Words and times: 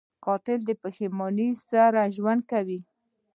قاتل 0.25 0.59
تل 0.61 0.67
د 0.67 0.71
پښېمانۍ 0.81 1.49
سره 1.69 2.01
ژوند 2.15 2.41
کوي 2.51 2.79